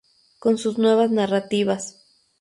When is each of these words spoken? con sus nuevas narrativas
con 0.39 0.57
sus 0.57 0.79
nuevas 0.79 1.11
narrativas 1.11 2.01